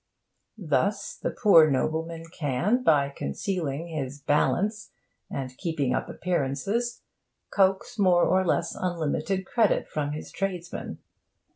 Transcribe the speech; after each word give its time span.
Thus, 0.57 1.13
the 1.15 1.29
poor 1.29 1.69
nobleman 1.69 2.23
can, 2.35 2.81
by 2.81 3.09
concealing 3.09 3.89
his 3.89 4.19
'balance' 4.19 4.89
and 5.29 5.55
keeping 5.59 5.93
up 5.93 6.09
appearances, 6.09 7.03
coax 7.51 7.99
more 7.99 8.23
or 8.23 8.43
less 8.43 8.73
unlimited 8.73 9.45
credit 9.45 9.87
from 9.87 10.13
his 10.13 10.31
tradesman. 10.31 10.97